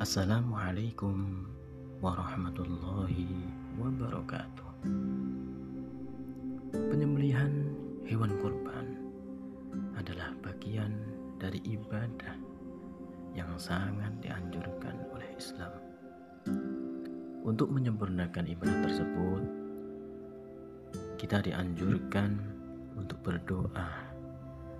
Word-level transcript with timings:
Assalamualaikum 0.00 1.44
warahmatullahi 2.00 3.36
wabarakatuh. 3.76 4.88
Penyembelihan 6.72 7.68
hewan 8.08 8.32
kurban 8.40 8.96
adalah 10.00 10.32
bagian 10.40 10.96
dari 11.36 11.60
ibadah 11.68 12.32
yang 13.36 13.52
sangat 13.60 14.08
dianjurkan 14.24 15.04
oleh 15.12 15.28
Islam. 15.36 15.76
Untuk 17.44 17.68
menyempurnakan 17.68 18.48
ibadah 18.56 18.80
tersebut, 18.80 19.44
kita 21.20 21.44
dianjurkan 21.44 22.40
untuk 22.96 23.20
berdoa 23.20 24.08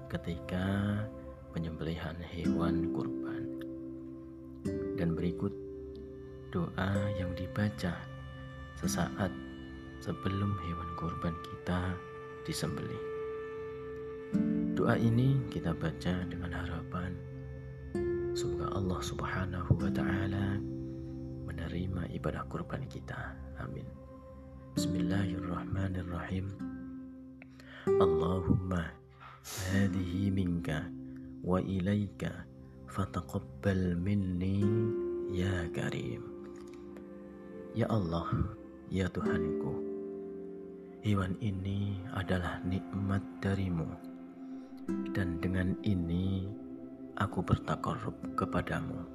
ketika 0.09 0.97
penyembelihan 1.53 2.17
hewan 2.25 2.89
kurban. 2.97 3.40
Dan 5.01 5.17
berikut 5.17 5.57
doa 6.53 6.93
yang 7.17 7.33
dibaca 7.33 7.97
sesaat 8.77 9.33
sebelum 10.05 10.53
hewan 10.61 10.91
kurban 11.01 11.33
kita 11.41 11.97
disembelih. 12.45 13.01
Doa 14.77 15.01
ini 15.01 15.41
kita 15.49 15.73
baca 15.73 16.29
dengan 16.29 16.53
harapan 16.53 17.17
semoga 18.37 18.77
Allah 18.77 19.01
Subhanahu 19.01 19.73
wa 19.81 19.89
taala 19.89 20.61
menerima 21.49 22.13
ibadah 22.21 22.45
kurban 22.53 22.85
kita. 22.85 23.41
Amin. 23.57 23.89
Bismillahirrahmanirrahim. 24.77 26.53
Allahumma 27.89 28.93
hadhihi 29.73 30.29
minka 30.29 30.93
wa 31.41 31.57
ilaika 31.57 32.50
fataqabbal 32.91 33.95
minni 34.03 34.67
ya 35.31 35.71
karim. 35.71 36.27
Ya 37.71 37.87
Allah, 37.87 38.27
ya 38.91 39.07
Tuhanku, 39.07 39.79
hewan 41.07 41.39
ini 41.39 42.03
adalah 42.19 42.59
nikmat 42.67 43.23
darimu 43.39 43.87
dan 45.15 45.39
dengan 45.39 45.79
ini 45.87 46.51
aku 47.15 47.47
bertakarub 47.47 48.19
kepadamu. 48.35 49.07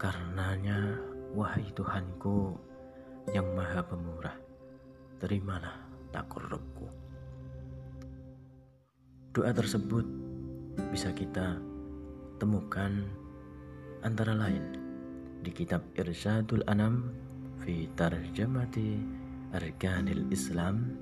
Karenanya, 0.00 0.96
wahai 1.36 1.68
Tuhanku 1.76 2.56
yang 3.36 3.52
maha 3.52 3.84
pemurah, 3.84 4.40
terimalah 5.20 5.76
takarubku. 6.08 6.88
Doa 9.36 9.52
tersebut 9.52 10.08
bisa 10.88 11.12
kita 11.12 11.69
temukan 12.40 13.04
antara 14.00 14.32
lain 14.32 14.64
di 15.44 15.52
kitab 15.52 15.84
Irsyadul 15.92 16.64
Anam 16.64 17.12
fi 17.60 17.84
Tarjamati 17.92 18.96
Arkanil 19.52 20.24
Islam 20.32 20.96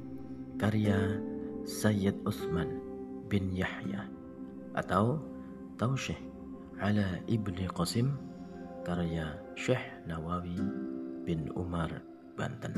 karya 0.59 0.98
Sayyid 1.62 2.19
Utsman 2.27 2.83
bin 3.31 3.55
Yahya 3.55 4.11
atau 4.75 5.22
Tausyih 5.78 6.19
ala 6.83 7.22
Ibni 7.31 7.70
Qasim 7.70 8.19
karya 8.83 9.39
Syekh 9.55 10.03
Nawawi 10.11 10.59
bin 11.22 11.47
Umar 11.55 12.03
Banten. 12.34 12.75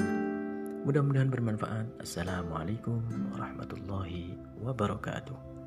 Mudah-mudahan 0.85 1.33
bermanfaat. 1.33 1.89
Assalamualaikum 2.01 3.05
warahmatullahi 3.33 4.37
wabarakatuh. 4.61 5.60